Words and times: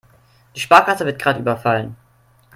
Die 0.55 0.59
Sparkasse 0.59 1.05
wird 1.05 1.21
gerade 1.21 1.41
überfallen. 1.41 1.95